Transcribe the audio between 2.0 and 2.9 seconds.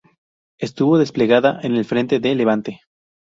de Levante.